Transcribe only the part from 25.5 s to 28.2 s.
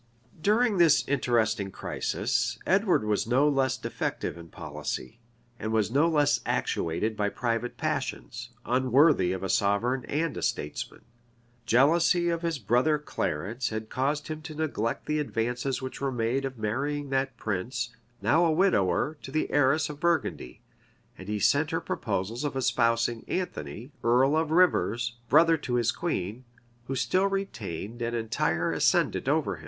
to his queen, who still retained an